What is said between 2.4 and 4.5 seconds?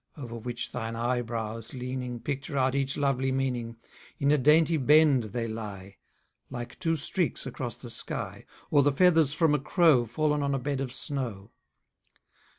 out each lovely meaning: In a